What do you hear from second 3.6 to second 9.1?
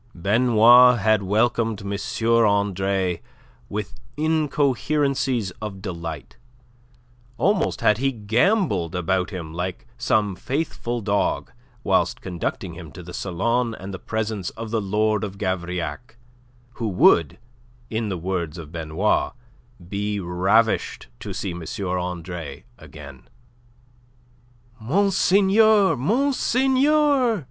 with incoherencies of delight; almost had he gambolled